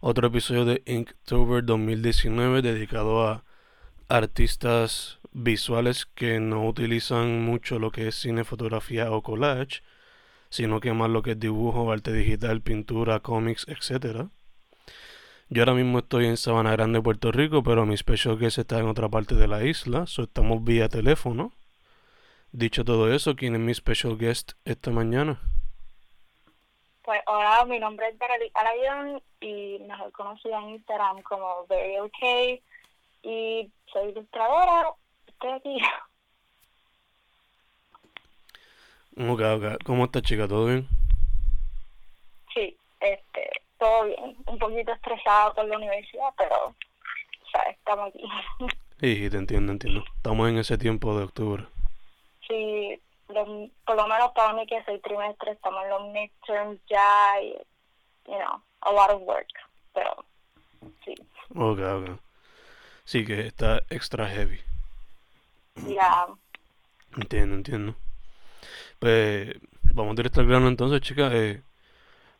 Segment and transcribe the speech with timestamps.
[0.00, 3.44] Otro episodio de Inktober 2019 dedicado a
[4.08, 9.82] artistas visuales que no utilizan mucho lo que es cine, fotografía o collage,
[10.48, 14.28] sino que más lo que es dibujo, arte digital, pintura, cómics, etc.
[15.50, 18.86] Yo ahora mismo estoy en Sabana Grande, Puerto Rico, pero mi special guest está en
[18.86, 21.52] otra parte de la isla, so estamos vía teléfono.
[22.52, 25.40] Dicho todo eso, ¿quién es mi special guest esta mañana?
[27.02, 32.62] Pues hola, mi nombre es Verity Alayon y mejor conocida en Instagram como Very OK
[33.22, 34.92] y soy ilustradora,
[35.26, 35.78] estoy aquí.
[39.16, 39.84] Ok, ok.
[39.84, 40.46] ¿Cómo estás chica?
[40.46, 40.88] ¿Todo bien?
[42.54, 44.36] Sí, este, todo bien.
[44.46, 48.22] Un poquito estresada por la universidad, pero, o sea, estamos aquí.
[49.00, 50.04] Sí, te entiendo, entiendo.
[50.16, 51.64] Estamos en ese tiempo de octubre.
[52.46, 53.00] Sí,
[53.84, 57.52] por lo menos para mí que soy trimestre, estamos en los midterms ya y,
[58.26, 59.48] you know, a lot of work,
[59.92, 60.24] pero
[61.04, 61.14] sí.
[61.54, 62.20] Ok, ok.
[63.04, 64.60] Sí, que está extra heavy.
[65.86, 66.26] Ya.
[67.16, 67.94] Entiendo, entiendo.
[68.98, 69.54] Pues
[69.94, 71.30] vamos directo al grano entonces, chica.
[71.32, 71.62] Eh,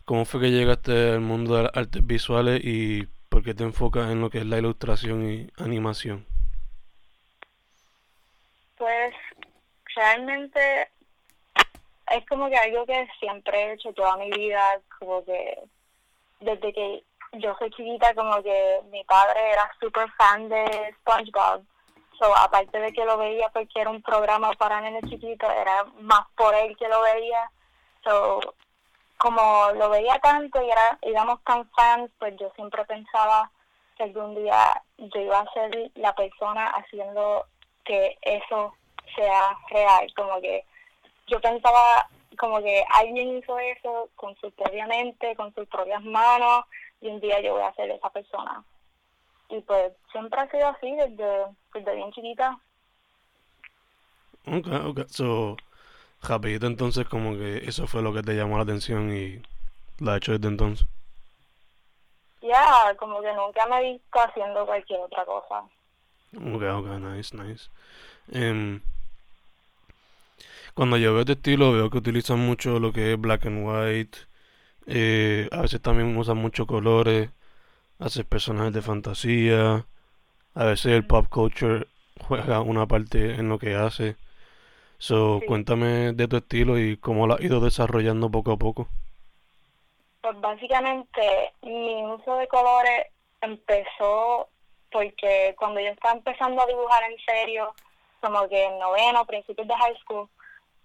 [0.05, 4.11] ¿Cómo fue que llegaste al mundo de las artes visuales y por qué te enfocas
[4.11, 6.27] en lo que es la ilustración y animación?
[8.77, 9.15] Pues
[9.95, 10.89] realmente
[12.11, 15.63] es como que algo que siempre he hecho toda mi vida, como que
[16.41, 21.63] desde que yo soy chiquita, como que mi padre era súper fan de SpongeBob.
[22.19, 26.27] So, aparte de que lo veía porque era un programa para nenes chiquitos, era más
[26.37, 27.51] por él que lo veía.
[28.05, 28.41] So,
[29.17, 33.51] como lo veía tanto y era, éramos tan fans, pues yo siempre pensaba
[33.97, 37.47] que algún día yo iba a ser la persona haciendo
[37.85, 38.75] que eso
[39.15, 40.65] sea real, como que
[41.27, 46.65] yo pensaba como que alguien hizo eso con su propia mente, con sus propias manos,
[47.01, 48.65] y un día yo voy a ser esa persona.
[49.49, 52.59] Y pues siempre ha sido así desde, desde bien chiquita.
[54.47, 55.01] Ok, ok.
[55.09, 55.57] So,
[56.23, 59.43] rapidito entonces como que eso fue lo que te llamó la atención y
[59.99, 60.87] lo has hecho desde entonces.
[62.41, 65.61] Ya, como que nunca me he visto haciendo cualquier otra cosa.
[66.37, 67.69] Ok, ok, nice, nice.
[68.33, 68.81] Um,
[70.75, 74.19] cuando yo veo este estilo, veo que utilizan mucho lo que es black and white.
[74.87, 77.31] Eh, a veces también usan muchos colores.
[77.99, 79.87] Haces personajes de fantasía.
[80.55, 81.87] A veces el pop culture
[82.27, 84.17] juega una parte en lo que hace.
[84.99, 88.89] So, cuéntame de tu estilo y cómo lo has ido desarrollando poco a poco.
[90.21, 93.07] Pues básicamente mi uso de colores
[93.41, 94.49] empezó
[94.93, 97.75] porque cuando yo estaba empezando a dibujar en serio,
[98.21, 100.29] como que en noveno, principios de high school,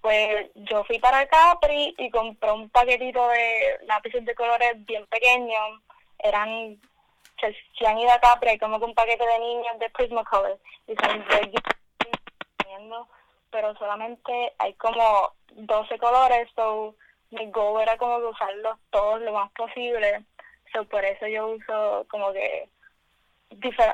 [0.05, 5.81] pues yo fui para Capri y compré un paquetito de lápices de colores bien pequeños.
[6.19, 6.79] Eran,
[7.39, 10.59] si han ido a Capri, hay como que un paquete de niños de Prismacolor.
[10.85, 11.25] Y son
[13.49, 16.93] pero solamente hay como 12 colores, so
[17.31, 20.23] mi goal era como que usarlos todos lo más posible.
[20.72, 22.69] So por eso yo uso como que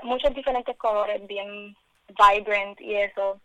[0.03, 1.78] muchos diferentes colores, bien
[2.09, 3.39] vibrant y eso.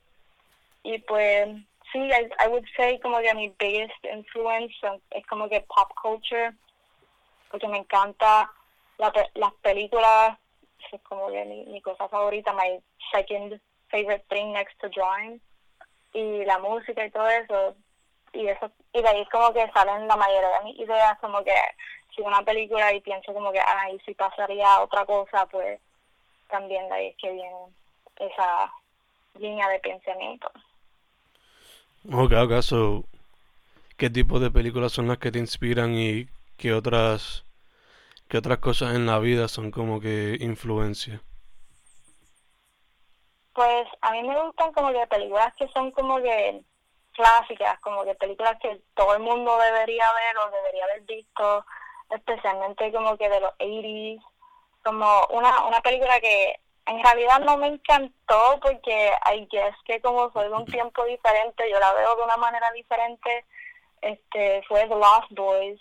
[0.83, 1.49] Y pues
[1.93, 4.75] sí, I, I would say como que mi biggest influence
[5.11, 6.53] es como que pop culture,
[7.51, 8.51] porque me encanta
[8.99, 10.39] la, las películas,
[10.93, 12.81] es como que mi, cosa favorita, my
[13.13, 15.41] second favorite thing next to drawing,
[16.13, 17.77] y la música y todo eso,
[18.33, 21.55] y eso y de ahí como que salen la mayoría de mis ideas, como que
[22.15, 25.81] si una película y pienso como que, ah, y si pasaría otra cosa, pues
[26.49, 27.57] también de ahí es que viene
[28.17, 28.73] esa
[29.35, 30.51] línea de pensamiento.
[32.13, 33.05] Ok, ok,
[33.97, 37.45] ¿qué tipo de películas son las que te inspiran y qué otras,
[38.29, 41.21] qué otras cosas en la vida son como que influencia?
[43.53, 46.63] Pues a mí me gustan como que películas que son como que
[47.13, 51.67] clásicas, como que películas que todo el mundo debería ver o debería haber visto,
[52.11, 54.23] especialmente como que de los 80s,
[54.85, 60.31] como una, una película que en realidad no me encantó porque hay guess que como
[60.33, 63.45] soy de un tiempo diferente, yo la veo de una manera diferente,
[64.01, 65.81] este fue The Lost Boys.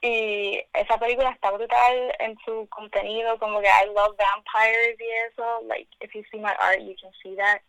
[0.00, 5.60] Y esa película está brutal en su contenido, como que I love vampires y eso.
[5.66, 7.60] Like, if you see my art, you can see that.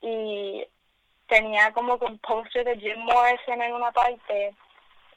[0.00, 0.66] Y
[1.28, 4.54] tenía como que un poster de Jim Morrison en una parte.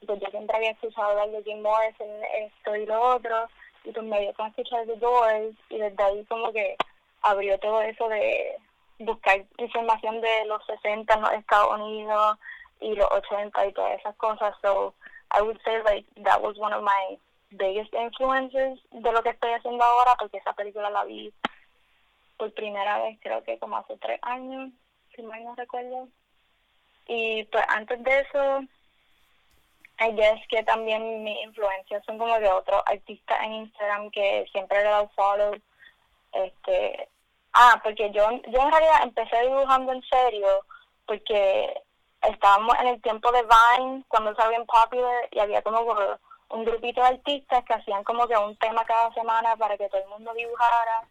[0.05, 3.47] Pues yo siempre había escuchado hablar de Jim Morrison, esto y lo otro.
[3.87, 5.55] Y pues me dio con escuchar The Doors.
[5.69, 6.75] Y desde ahí como que
[7.21, 8.57] abrió todo eso de
[8.99, 12.37] buscar información de los 60 en los Estados Unidos
[12.81, 14.53] y los 80 y todas esas cosas.
[14.61, 14.93] So,
[15.31, 17.17] I would say like that was one of my
[17.51, 21.33] biggest influences de lo que estoy haciendo ahora porque esa película la vi
[22.37, 24.71] por primera vez creo que como hace tres años,
[25.15, 26.07] si mal no recuerdo.
[27.07, 28.61] Y pues antes de eso,
[29.99, 34.77] I guess que también mi influencias son como de otros artistas en Instagram que siempre
[34.77, 35.55] le he dado follow.
[36.33, 37.09] Este,
[37.53, 40.47] ah, porque yo, yo en realidad empecé dibujando en serio
[41.07, 41.81] porque
[42.21, 45.81] estábamos en el tiempo de Vine, cuando estaba bien popular, y había como
[46.49, 50.01] un grupito de artistas que hacían como que un tema cada semana para que todo
[50.01, 51.03] el mundo dibujara.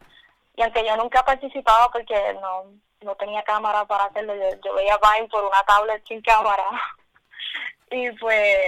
[0.55, 2.67] Y aunque yo nunca participaba porque no,
[3.01, 6.65] no tenía cámara para hacerlo, yo, veía Vine por una tablet sin cámara.
[7.91, 8.59] y pues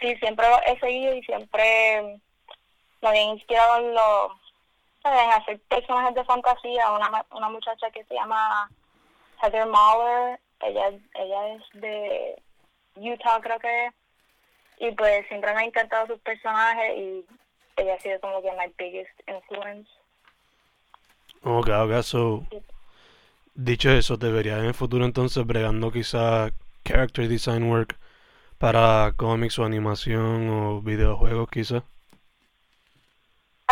[0.00, 2.20] sí, siempre he seguido y siempre
[3.02, 4.32] me había inspirado en, lo,
[5.04, 6.90] en hacer personajes de fantasía.
[6.92, 8.70] Una, una muchacha que se llama
[9.42, 12.42] Heather Mahler ella, ella es de
[12.96, 13.94] Utah, creo que es.
[14.78, 17.24] Y pues siempre me ha encantado sus personajes y
[17.76, 19.90] ella ha sido como que my biggest influence.
[21.42, 22.44] Ok, ok, so.
[23.54, 26.50] Dicho eso, debería en el futuro entonces bregando quizá
[26.84, 27.99] character design work
[28.60, 31.82] para cómics o animación o videojuegos quizá.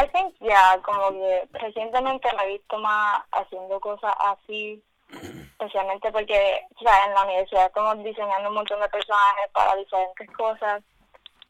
[0.00, 6.62] I think, yeah, como que recientemente me he visto más haciendo cosas así especialmente porque
[6.76, 10.82] o en la universidad estamos diseñando un montón de personajes para diferentes cosas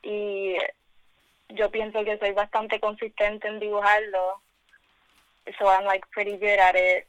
[0.03, 0.57] y
[1.51, 4.41] yo pienso que soy bastante consistente en dibujarlo
[5.59, 7.07] so I'm like pretty good at it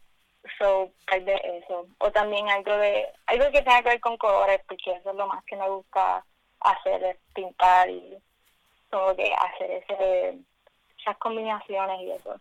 [0.57, 1.87] so hay de eso.
[1.99, 5.27] O también algo de algo que tenga que ver con colores porque eso es lo
[5.27, 6.23] más que me gusta
[6.61, 8.17] hacer es pintar y
[8.89, 10.39] como que hacer ese
[10.99, 12.35] esas combinaciones y eso.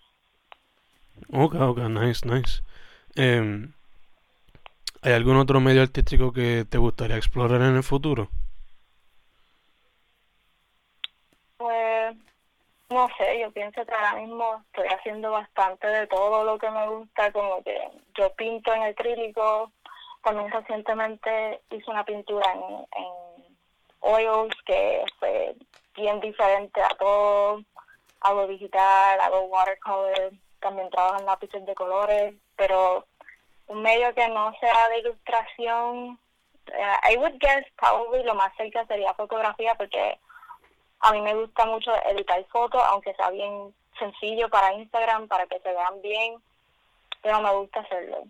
[1.33, 2.63] Ok ok nice nice.
[3.17, 3.73] Um,
[5.03, 8.29] ¿Hay algún otro medio artístico que te gustaría explorar en el futuro?
[11.57, 12.17] Pues
[12.91, 16.89] no sé, yo pienso que ahora mismo estoy haciendo bastante de todo lo que me
[16.89, 17.79] gusta, como que
[18.17, 19.71] yo pinto en acrílico,
[20.23, 23.57] también recientemente hice una pintura en, en
[24.01, 25.55] oils que fue
[25.95, 27.63] bien diferente a todo,
[28.21, 33.07] hago digital, hago watercolor, también trabajo en lápices de colores, pero
[33.67, 36.19] un medio que no sea de ilustración,
[36.69, 40.19] uh, I would guess probably lo más cerca sería fotografía porque
[41.01, 45.59] a mí me gusta mucho editar fotos, aunque sea bien sencillo para Instagram, para que
[45.61, 46.37] se vean bien,
[47.23, 48.25] pero me gusta hacerlo.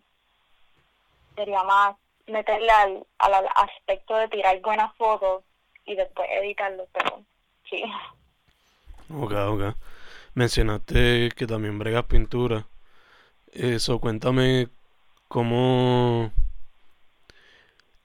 [1.34, 5.44] Sería más meterle al, al aspecto de tirar buenas fotos
[5.86, 7.22] y después editarlo, pero
[7.68, 7.82] sí.
[9.14, 9.76] Ok, ok.
[10.34, 12.66] Mencionaste que también bregas pintura.
[13.52, 14.68] Eso, cuéntame
[15.28, 16.32] ¿Cómo...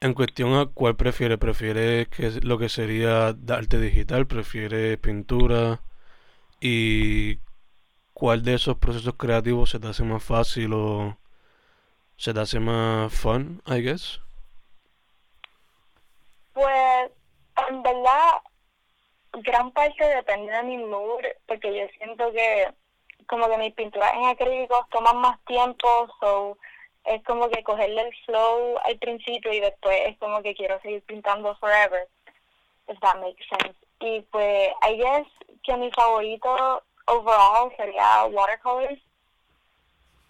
[0.04, 5.80] En cuestión a cuál prefiere, prefiere que lo que sería arte digital, prefiere pintura
[6.60, 7.38] y
[8.12, 11.16] cuál de esos procesos creativos se te hace más fácil o
[12.18, 14.20] se te hace más fun, I guess.
[16.52, 17.10] Pues
[17.70, 18.42] en verdad
[19.32, 22.68] gran parte depende de mi mood porque yo siento que
[23.26, 25.88] como que mis pinturas en acrílicos toman más tiempo,
[26.20, 26.58] so
[27.04, 31.02] es como que cogerle el flow al principio y después es como que quiero seguir
[31.02, 32.08] pintando forever,
[32.88, 33.76] if that makes sense.
[34.00, 35.26] Y pues, I guess
[35.62, 39.00] que mi favorito overall sería watercolors.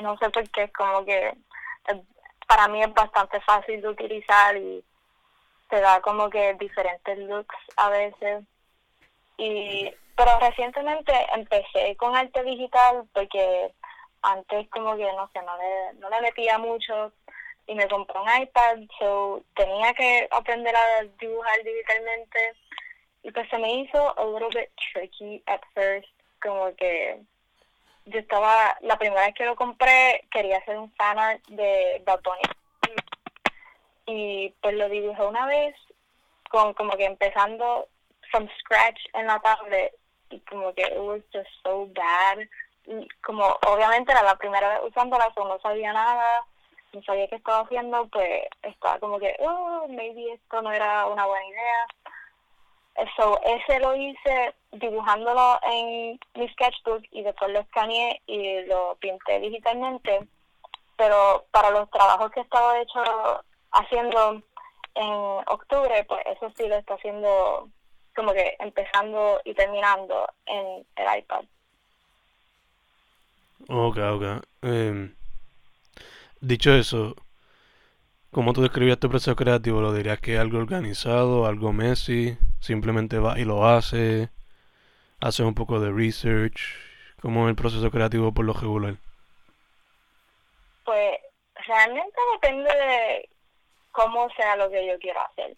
[0.00, 2.02] No sé por qué, es como que eh,
[2.49, 4.85] para mí es bastante fácil de utilizar y
[5.71, 8.45] te da como que diferentes looks a veces.
[9.38, 13.73] Y pero recientemente empecé con arte digital porque
[14.25, 17.12] antes como que no sé, no le, no le metía mucho
[17.66, 22.54] y me compré un iPad, so tenía que aprender a dibujar digitalmente
[23.23, 26.09] y pues se me hizo a little bit tricky at first,
[26.43, 27.21] como que
[28.07, 32.21] yo estaba, la primera vez que lo compré quería hacer un fan art de Bad
[34.07, 35.75] y pues lo dibujé una vez
[36.50, 37.88] con como que empezando
[38.31, 39.95] from scratch en la tablet
[40.31, 42.38] y como que it was just so bad
[43.23, 46.45] como obviamente era la primera vez usándola, so no sabía nada,
[46.93, 51.26] no sabía qué estaba haciendo, pues estaba como que, oh, maybe esto no era una
[51.26, 51.87] buena idea.
[53.17, 59.41] So, ese lo hice dibujándolo en mi sketchbook y después lo escaneé y lo pinté
[59.41, 60.21] digitalmente.
[60.97, 63.03] Pero para los trabajos que estaba hecho
[63.73, 64.43] haciendo
[64.95, 65.12] en
[65.49, 67.69] octubre, pues eso sí lo está haciendo
[68.14, 71.45] como que empezando y terminando en el iPad.
[73.69, 74.25] Ok, ok.
[74.63, 75.15] Em,
[76.41, 77.17] dicho eso,
[78.31, 79.81] ¿cómo tú describías tu proceso creativo?
[79.81, 82.37] ¿Lo dirías que es algo organizado, algo messy?
[82.61, 84.31] ¿Simplemente va y lo hace?
[85.21, 86.61] ¿Haces un poco de research?
[87.21, 88.97] ¿Cómo es el proceso creativo por lo regular?
[90.85, 91.19] Pues
[91.67, 93.29] realmente depende de
[93.93, 95.57] cómo sea lo que yo quiero hacer.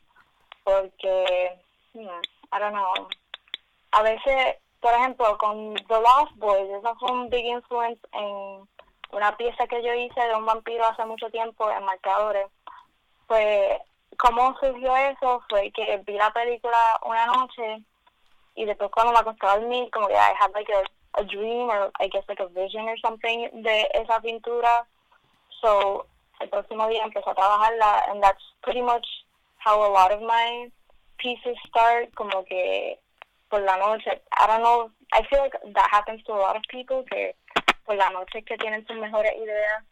[0.62, 1.58] Porque,
[1.94, 3.08] hmm, I don't know.
[3.92, 8.68] A veces, por ejemplo, con The Lost Boys, eso fue un big influence en
[9.10, 12.46] una pieza que yo hice de un vampiro hace mucho tiempo en marcadores.
[13.26, 13.80] Pues,
[14.16, 15.42] ¿cómo surgió eso?
[15.50, 17.82] Fue que vi la película una noche
[18.54, 20.84] y después cuando me acostaba a dormir, como que I had like a,
[21.20, 24.86] a dream or I guess like a vision or something de esa pintura.
[25.62, 26.06] So,
[26.38, 29.04] el próximo día empecé a trabajarla and that's pretty much
[29.58, 30.70] how a lot of my
[31.18, 33.00] pieces start, como que
[33.48, 34.20] por la noche.
[34.32, 37.34] I don't know, I feel like that happens to a lot of people, que
[37.84, 39.84] por la noche que tienen sus mejores ideas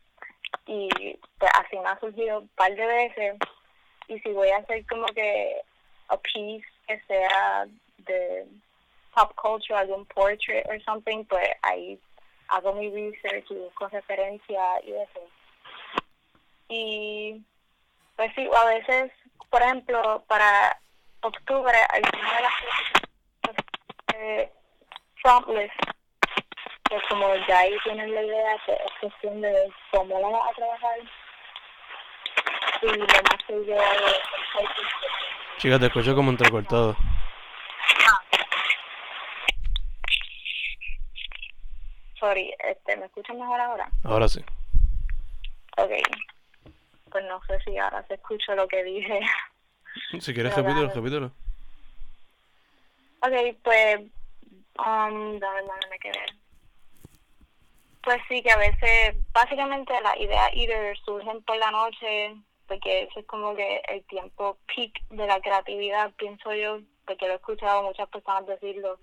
[0.66, 3.36] y pues así me ha surgido un par de veces
[4.08, 5.60] y si voy a hacer como que
[6.08, 7.66] a piece que sea
[7.98, 8.46] de
[9.14, 11.98] pop culture, algún portrait or something, pues ahí
[12.48, 15.20] hago mi research y busco referencia y eso.
[16.68, 17.42] Y
[18.16, 19.12] pues sí, a veces,
[19.50, 20.78] por ejemplo, para
[21.20, 22.52] octubre, alguna de las
[24.16, 24.52] eh,
[25.22, 25.70] pues
[27.08, 30.98] como ya ahí tienen la idea, que es cuestión de cómo la vas a trabajar.
[32.82, 34.68] Y lo más que yo hago es...
[35.58, 36.96] Chica, te escucho como entrecortado.
[42.20, 43.90] Sorry, este, ¿me escuchas mejor ahora?
[44.04, 44.44] Ahora sí.
[45.76, 45.90] Ok.
[47.10, 49.20] Pues no sé si ahora se escucha lo que dije.
[50.20, 51.32] Si quieres, repítelo, repítelo.
[53.26, 54.00] Ok, pues,
[54.78, 56.26] um, dame, dame, me quedé.
[58.02, 62.34] Pues sí, que a veces, básicamente las ideas either surgen por la noche,
[62.68, 67.32] porque eso es como que el tiempo peak de la creatividad, pienso yo, porque lo
[67.32, 68.98] he escuchado muchas personas decirlo.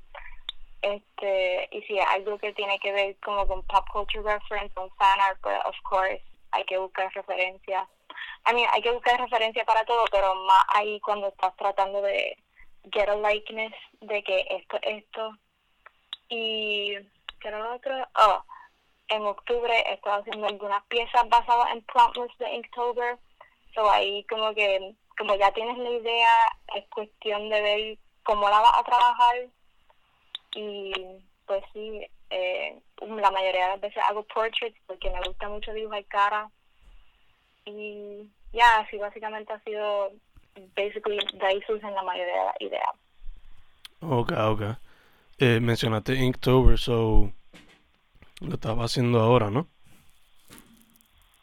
[0.84, 4.90] Este, y si es algo que tiene que ver como con pop culture reference, con
[4.98, 7.88] fan art, pues of course hay que buscar referencias
[8.50, 12.38] I mean, hay que buscar referencia para todo, pero más ahí cuando estás tratando de
[12.92, 15.38] get a likeness de que esto, esto.
[16.30, 16.96] Y,
[17.40, 17.94] ¿qué era lo otro?
[18.16, 18.44] Oh,
[19.10, 23.18] en octubre estaba haciendo algunas piezas basadas en prompts de Inktober.
[23.74, 26.36] So ahí como que, como ya tienes la idea,
[26.76, 29.48] es cuestión de ver cómo la vas a trabajar.
[30.56, 30.94] Y
[31.46, 36.06] pues sí, eh, la mayoría de las veces hago portraits porque me gusta mucho dibujar
[36.06, 36.50] cara
[37.66, 40.12] y ya, así básicamente ha sido,
[40.76, 42.90] basically, de ahí surgen la mayoría de las ideas.
[44.02, 44.62] Ok, ok.
[45.40, 47.32] Eh, mencionaste Inktober, so
[48.42, 49.68] lo estaba haciendo ahora, ¿no?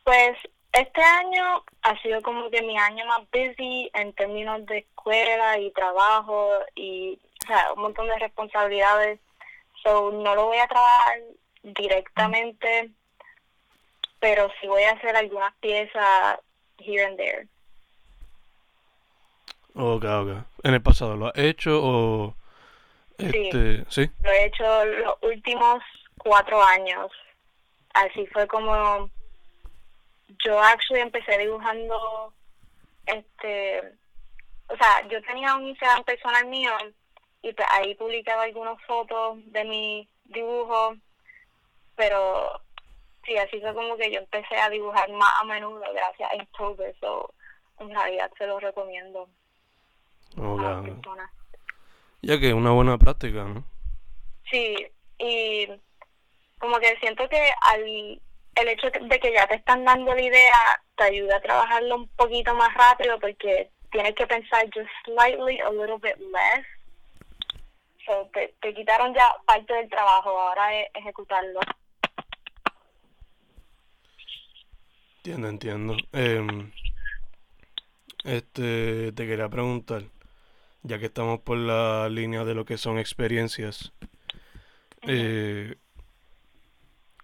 [0.04, 0.36] Pues
[0.72, 5.70] este año ha sido como que mi año más busy en términos de escuela y
[5.72, 9.20] trabajo y o sea, un montón de responsabilidades.
[9.82, 11.20] So no lo voy a trabajar
[11.62, 12.92] directamente
[14.20, 16.38] pero sí voy a hacer algunas piezas
[16.78, 17.46] here and there.
[19.80, 20.28] Ok, ok.
[20.64, 22.34] ¿En el pasado lo has hecho o...?
[23.16, 25.80] Este, sí, Lo he hecho los últimos
[26.18, 27.12] cuatro años.
[27.94, 29.08] Así fue como...
[30.44, 32.32] Yo actually empecé dibujando
[33.06, 33.94] este...
[34.68, 36.72] O sea, yo tenía un Instagram personal mío
[37.42, 40.96] y pues ahí publicaba algunas fotos de mi dibujo,
[41.94, 42.60] pero
[43.24, 46.94] sí, así fue como que yo empecé a dibujar más a menudo gracias a Inktober,
[47.00, 47.32] so
[47.78, 49.28] en realidad se lo recomiendo
[50.36, 50.82] a
[52.22, 53.64] Ya que es una buena práctica, ¿no?
[54.50, 54.86] Sí,
[55.18, 55.68] y
[56.58, 58.20] como que siento que al
[58.60, 62.08] el hecho de que ya te están dando la idea te ayuda a trabajarlo un
[62.08, 66.66] poquito más rápido porque tienes que pensar just slightly a little bit less.
[68.04, 71.60] So te, te quitaron ya parte del trabajo, ahora es ejecutarlo.
[75.18, 75.96] Entiendo, entiendo.
[76.12, 76.72] Em,
[78.24, 80.02] este, te quería preguntar,
[80.82, 83.92] ya que estamos por la línea de lo que son experiencias,
[85.02, 85.76] eh,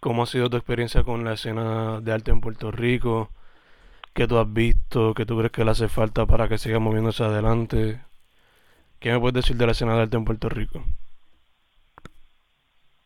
[0.00, 3.30] ¿cómo ha sido tu experiencia con la escena de arte en Puerto Rico?
[4.14, 5.14] ¿Qué tú has visto?
[5.14, 8.00] ¿Qué tú crees que le hace falta para que siga moviéndose adelante?
[9.00, 10.84] ¿Qué me puedes decir de la escena de arte en Puerto Rico?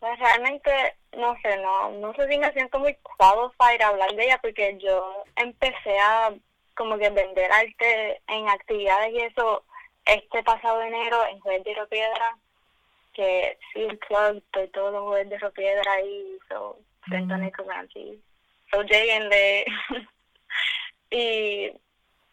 [0.01, 0.71] Pues realmente,
[1.17, 4.79] no sé, no, no sé si me siento muy qualified a hablar de ella porque
[4.81, 6.33] yo empecé a
[6.77, 9.65] como que vender arte en actividades y eso
[10.09, 12.37] este pasado enero en Juez de Piedra,
[13.13, 17.65] que sí, club, estoy todos los jueves de Piedra ahí, so, frente a Nico
[18.71, 19.65] So, lleguenle.
[21.11, 21.71] y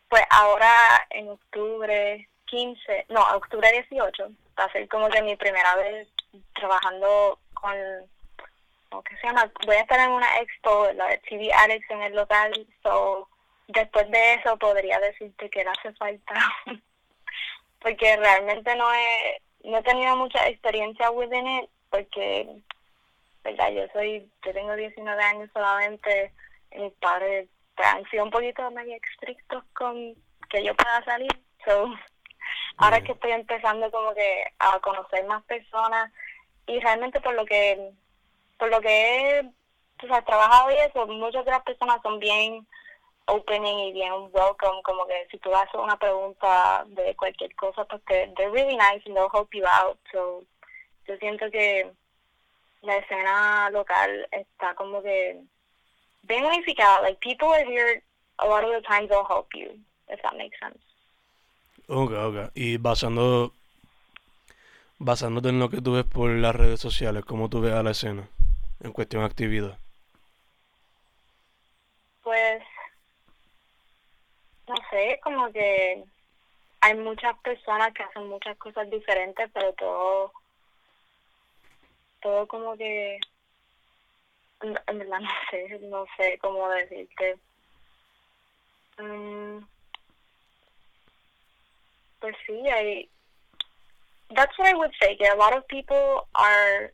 [0.10, 5.76] pues ahora en octubre 15, no, octubre 18, va a ser como que mi primera
[5.76, 6.08] vez
[6.54, 7.74] trabajando con,
[8.90, 9.52] ¿cómo que se llama?
[9.66, 13.28] Voy a estar en una expo, la de TV Alex en el local, so
[13.68, 16.36] después de eso podría decirte que le hace falta,
[17.86, 22.64] porque realmente no he, no he tenido mucha experiencia within it, porque,
[23.44, 26.34] verdad, yo soy, yo tengo 19 años solamente,
[26.72, 30.16] y mis padres han sido un poquito más estrictos con
[30.50, 31.30] que yo pueda salir,
[31.64, 31.94] so
[32.78, 36.12] ahora que estoy empezando como que a conocer más personas
[36.66, 37.92] y realmente por lo que
[38.58, 39.44] por lo que he
[40.26, 42.66] trabajado y eso muchas de las personas son bien
[43.28, 48.02] opening y bien welcome como que si tú haces una pregunta de cualquier cosa pues
[48.08, 50.44] que they're really nice and they'll help you out so
[51.08, 51.92] yo siento que
[52.82, 55.42] la escena local está como que
[56.24, 58.04] bien unificada like people are here
[58.38, 59.72] a lot of the times they'll help you
[60.08, 60.80] if that makes sense
[61.88, 62.52] Ok, ok.
[62.56, 63.54] Y basando,
[64.98, 67.92] basándote en lo que tú ves por las redes sociales, ¿cómo tú ves a la
[67.92, 68.28] escena
[68.82, 69.78] en cuestión de actividad?
[72.24, 72.64] Pues,
[74.68, 76.04] no sé, como que
[76.82, 80.32] hay muchas personas que hacen muchas cosas diferentes, pero todo,
[82.22, 83.20] todo como que,
[84.62, 87.38] en verdad no sé, no sé cómo decirte.
[88.98, 89.60] Mm,
[92.20, 93.10] pues sí, I,
[94.36, 95.18] that's what I would say.
[95.18, 96.92] Que a lot of people are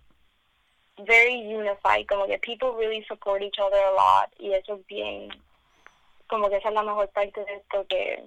[1.06, 5.30] very unified, como que people really support each other a lot y eso es bien,
[6.32, 8.24] como que esa es la mejor parte de esto, que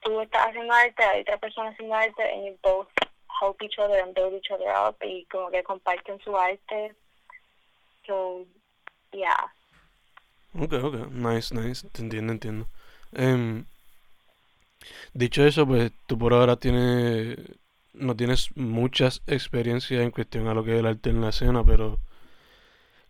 [0.00, 2.88] tú estás haciendo arte, hay otra persona haciendo arte you both
[3.40, 6.94] help each other and build each other up y como que comparten su arte.
[8.06, 8.46] So,
[9.12, 9.52] yeah.
[10.54, 12.66] Okay, okay, nice, nice, te entiendo, entiendo.
[13.12, 13.66] Um,
[15.14, 17.38] Dicho eso, pues tú por ahora tienes,
[17.94, 21.64] no tienes muchas experiencias en cuestión a lo que es el arte en la escena,
[21.64, 21.98] pero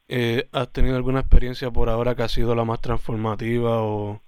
[0.09, 4.23] eh, ¿has tenido alguna experiencia por ahora que ha sido la más transformativa o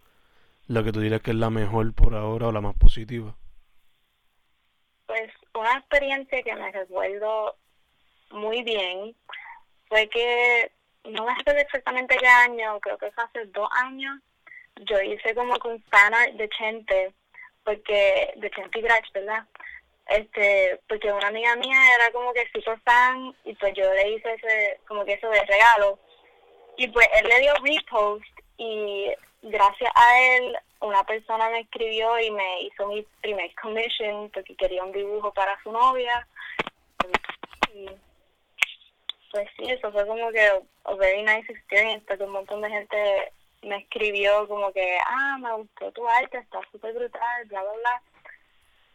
[0.67, 3.35] la que tú dirías que es la mejor por ahora o la más positiva?
[5.07, 7.57] Pues una experiencia que me recuerdo
[8.31, 9.15] muy bien
[9.89, 10.71] fue que
[11.05, 14.21] no me acuerdo exactamente qué año, creo que fue hace dos años,
[14.85, 17.15] yo hice como con fan art de Chente
[17.65, 18.83] porque de Chente
[19.15, 19.47] ¿verdad?
[20.09, 24.33] Este, porque una amiga mía era como que super fan y pues yo le hice
[24.33, 25.99] ese, como que eso de regalo.
[26.77, 28.25] Y pues él le dio repost
[28.57, 34.55] y gracias a él una persona me escribió y me hizo mi primer commission porque
[34.57, 36.27] quería un dibujo para su novia.
[37.75, 37.87] Y
[39.31, 40.47] pues sí, eso fue como que
[40.85, 45.53] a very nice experience porque un montón de gente me escribió como que, ah, me
[45.53, 48.03] gustó tu arte, está súper brutal, bla, bla, bla.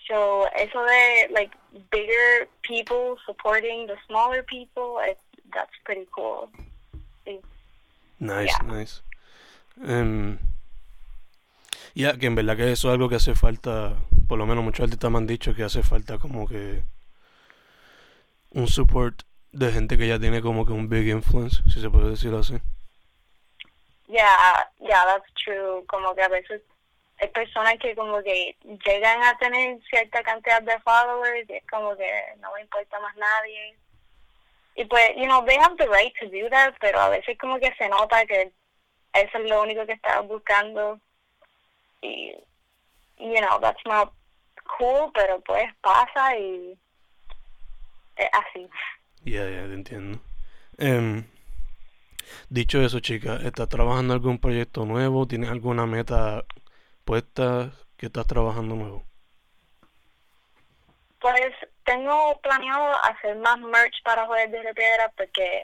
[0.07, 1.51] So, eso de, like,
[1.91, 5.17] bigger people supporting the smaller people, it,
[5.53, 6.49] that's pretty cool.
[8.19, 9.01] Nice, nice.
[9.81, 10.39] Um,
[11.93, 13.95] ya, que en verdad que eso es algo que hace falta,
[14.27, 16.83] por lo menos muchos artistas me han dicho que hace falta como que
[18.51, 22.11] un support de gente que ya tiene como que un big influence, si se puede
[22.11, 22.59] decir así.
[24.07, 25.83] Yeah, yeah, that's true.
[25.87, 26.61] Como que a veces
[27.23, 28.55] hay personas que como que
[28.85, 33.15] llegan a tener cierta cantidad de followers y es como que no me importa más
[33.15, 33.77] nadie.
[34.75, 37.59] Y pues, you know, they have the right to do that, pero a veces como
[37.59, 38.51] que se nota que
[39.13, 40.99] eso es lo único que estás buscando.
[42.01, 42.33] Y,
[43.19, 44.11] you know, that's not
[44.77, 46.77] cool, pero pues pasa y
[48.17, 48.67] es así.
[49.23, 50.19] Yeah, yeah, te entiendo.
[50.77, 51.23] Um,
[52.49, 55.27] Dicho eso, chica, ¿estás trabajando algún proyecto nuevo?
[55.27, 56.43] ¿Tienes alguna meta
[57.03, 59.03] puesta que estás trabajando nuevo?
[61.19, 61.51] Pues
[61.85, 65.63] tengo planeado hacer más merch para Joder de Piedra porque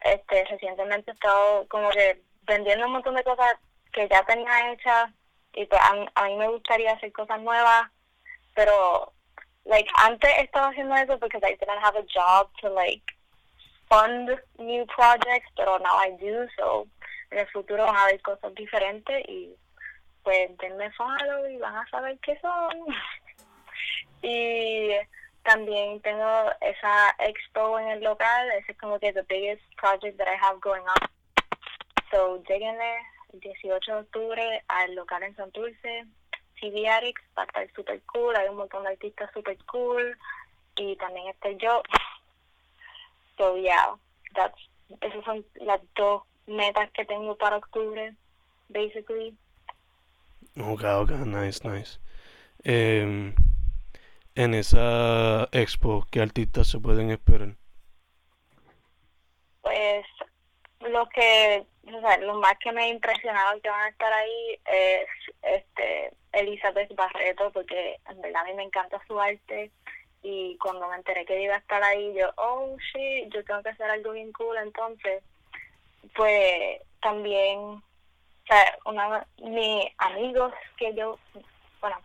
[0.00, 3.54] este recientemente he estado como que vendiendo un montón de cosas
[3.92, 5.10] que ya tenía hechas
[5.54, 5.80] y pues
[6.14, 7.90] a, mí me gustaría hacer cosas nuevas,
[8.54, 9.12] pero
[9.64, 13.04] like antes estaba haciendo eso porque I didn't have a job to like
[13.88, 16.86] fund new projects, pero now I do, so
[17.30, 19.54] en el futuro van a haber cosas diferentes y
[20.28, 22.70] pues denme follow y van a saber qué son.
[24.22, 24.90] y
[25.42, 30.28] también tengo esa expo en el local, ese es como que the biggest project that
[30.28, 31.08] I have going on.
[32.10, 32.96] So, lleguenle
[33.32, 36.04] el 18 de octubre al local en Santurce,
[36.60, 40.14] TV Addicts, va a estar super cool, hay un montón de artistas super cool,
[40.76, 41.82] y también estoy yo.
[43.38, 43.96] So, yeah,
[44.34, 44.60] that's,
[45.00, 48.14] esas son las dos metas que tengo para octubre,
[48.68, 49.34] basically.
[50.60, 52.00] Ok, ok, nice, nice.
[52.64, 53.32] Eh,
[54.34, 57.54] en esa expo, ¿qué artistas se pueden esperar?
[59.62, 60.04] Pues
[60.80, 64.60] lo que, o sea, lo más que me ha impresionado que van a estar ahí
[64.66, 65.08] es
[65.42, 69.70] este Elizabeth Barreto, porque en verdad a mí me encanta su arte
[70.22, 73.70] y cuando me enteré que iba a estar ahí, yo, oh, sí, yo tengo que
[73.70, 75.22] hacer algo bien cool, entonces,
[76.14, 77.82] pues también,
[78.48, 81.18] sea, una mis amigos que yo,
[81.80, 81.96] bueno,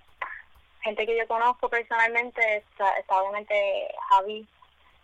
[0.82, 3.56] gente que yo conozco personalmente, está, está obviamente
[4.10, 4.47] Javi,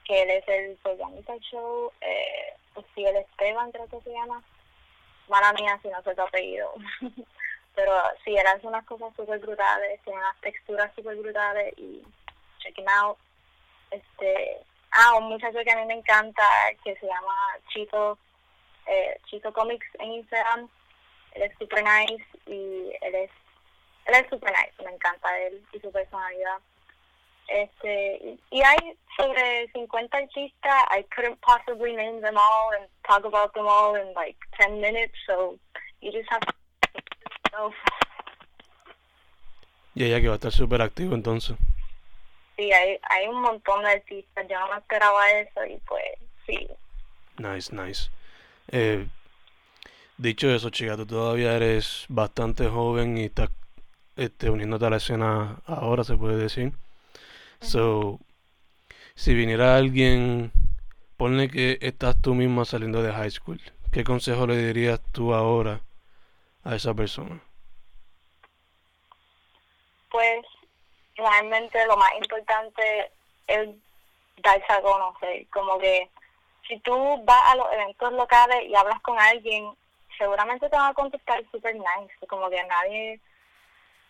[0.06, 4.12] que él es el programista del show, eh, pues sí, el Esteban creo que se
[4.12, 4.44] llama,
[5.30, 6.74] mala mía si no sé tu apellido,
[7.76, 12.04] pero sí, él hace unas cosas súper brutales, tiene unas texturas súper brutales y
[12.60, 13.18] check him out.
[13.92, 14.58] Este,
[14.92, 16.44] ah, un muchacho que a mí me encanta,
[16.84, 17.34] que se llama
[17.70, 18.18] Chito,
[18.86, 20.70] eh, Chito Comics en Instagram,
[21.40, 23.32] él es super nice y él es,
[24.06, 26.58] él es super nice, me encanta él y su personalidad.
[27.48, 28.78] Este, y hay
[29.18, 30.84] sobre 50 artistas.
[30.92, 35.16] I couldn't possibly name them all and talk about them all in like 10 minutes,
[35.26, 35.58] so
[36.02, 36.54] you just have to
[39.96, 41.58] Y ella que va a estar súper activo entonces.
[42.56, 44.48] Sí, hay, hay un montón de artistas.
[44.48, 46.04] Yo no me esperaba eso y pues
[46.46, 46.70] sí.
[47.38, 48.12] Nice, nice.
[48.72, 49.08] Eh,
[50.20, 53.50] dicho eso, chica, tú todavía eres bastante joven y estás
[54.18, 56.74] este, uniéndote a la escena ahora, se puede decir.
[57.62, 58.20] So,
[59.16, 60.52] si viniera alguien,
[61.18, 63.60] ponle que estás tú misma saliendo de high school,
[63.92, 65.82] ¿qué consejo le dirías tú ahora
[66.66, 67.42] a esa persona?
[70.12, 70.46] Pues
[71.16, 73.12] realmente lo más importante
[73.48, 73.70] es
[74.44, 76.10] darse a conocer, como que
[76.68, 79.74] si tú vas a los eventos locales y hablas con alguien,
[80.20, 83.20] seguramente te van a contestar super nice, como que nadie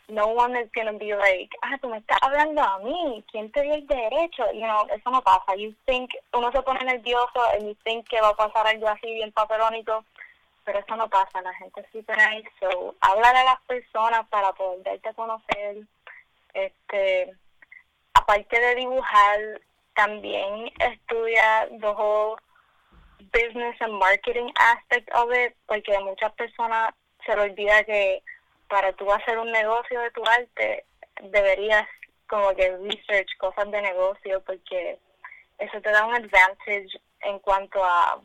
[0.10, 3.62] no one is to be like, ah, tú me estás hablando a mí, ¿quién te
[3.62, 4.44] dio el derecho?
[4.54, 5.56] You know, eso no pasa.
[5.56, 9.14] You think, uno se pone nervioso and you think que va a pasar algo así
[9.14, 10.04] bien paperónico,
[10.66, 11.42] pero eso no pasa.
[11.42, 12.50] La gente es super nice.
[12.60, 15.78] So, háblale a las personas para poder conocer.
[16.54, 17.32] Este,
[18.16, 19.62] aparte de dibujar,
[19.94, 22.42] también estudia whole
[23.32, 26.94] business and marketing aspect of it, porque muchas personas
[27.26, 28.24] se le olvida que
[28.70, 30.86] para tú hacer un negocio de tu arte,
[31.24, 31.88] deberías
[32.28, 35.00] como que research cosas de negocio porque
[35.58, 36.90] eso te da un advantage
[37.22, 38.22] en cuanto a,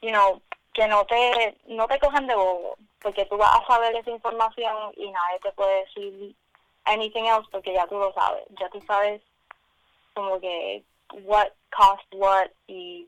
[0.00, 0.40] you know,
[0.72, 4.92] que no te, no te cojan de bobo, porque tú vas a saber esa información
[4.96, 6.34] y nadie te puede decir
[6.84, 9.22] anything else porque ya tú lo sabes, ya tú sabes
[10.14, 10.82] como que
[11.22, 13.06] what cost what y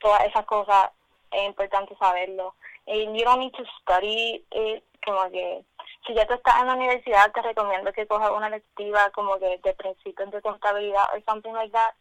[0.00, 0.90] todas esas cosas
[1.30, 2.54] es importante saberlo.
[2.86, 5.64] And you don't need to study it como que
[6.06, 9.58] si ya tú estás en la universidad te recomiendo que cojas una lectiva como que
[9.62, 11.94] de principios de contabilidad o something like that.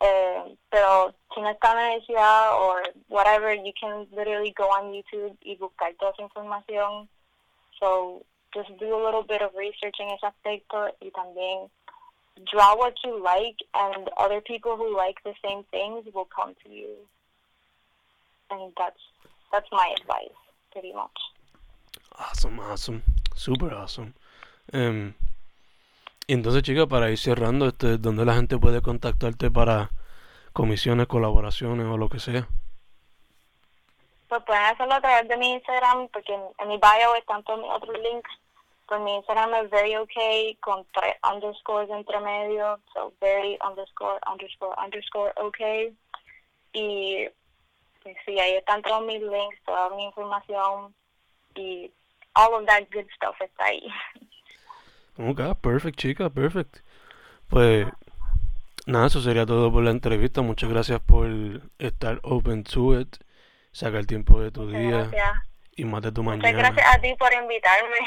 [0.00, 2.76] Eh, pero si no estás en la universidad o
[3.08, 7.08] whatever you can literally go on YouTube y buscar toda esa información.
[7.78, 11.70] So just do a little bit of research en ese aspecto y también
[12.50, 16.70] draw what you like and other people who like the same things will come to
[16.70, 17.06] you
[18.50, 19.00] and that's
[19.52, 20.36] that's my advice
[20.72, 21.18] pretty much
[22.20, 23.02] Awesome, awesome.
[23.34, 24.12] Super awesome.
[24.74, 25.14] Um,
[26.28, 29.90] entonces, chicas, para ir cerrando, este, ¿dónde la gente puede contactarte para
[30.52, 32.46] comisiones, colaboraciones o lo que sea?
[34.28, 37.60] Pues pueden hacerlo a través de mi Instagram, porque en, en mi bio están todos
[37.60, 38.30] mis otros links.
[38.86, 44.74] Pues mi Instagram es very okay, con tres underscores entre medio, so very underscore, underscore,
[44.76, 45.96] underscore okay.
[46.72, 47.28] Y
[48.02, 50.94] pues, sí, ahí están todos mis links, toda mi información
[51.54, 51.90] y
[52.34, 53.86] all of that good stuff está ahí.
[55.18, 56.78] Ok, perfect, chica, perfect.
[57.48, 57.86] Pues
[58.86, 60.40] nada, eso sería todo por la entrevista.
[60.40, 61.28] Muchas gracias por
[61.78, 63.16] estar open to it,
[63.72, 65.32] sacar tiempo de tu Muchas día gracias.
[65.76, 66.58] y más de tu Muchas mañana.
[66.70, 67.98] gracias a ti por invitarme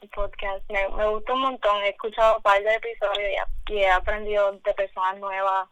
[0.00, 0.70] al podcast.
[0.70, 1.82] Me, me gusta un montón.
[1.84, 5.68] He escuchado un par de episodios y he aprendido de personas nuevas.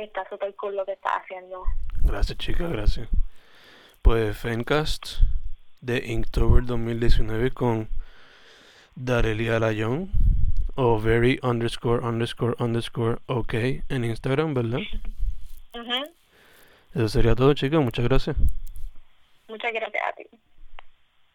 [0.00, 1.62] Está súper cool lo que estás haciendo.
[2.02, 3.08] Gracias, chica, gracias.
[4.00, 5.20] Pues Fencast
[5.82, 7.88] de Inktober 2019 con
[8.94, 10.10] Darelia Layón.
[10.76, 13.54] o very underscore underscore underscore ok
[13.90, 14.78] en Instagram, ¿verdad?
[15.74, 16.10] Ujú.
[16.94, 17.82] Eso sería todo, chicos.
[17.82, 18.36] Muchas gracias.
[19.48, 20.24] Muchas gracias a ti.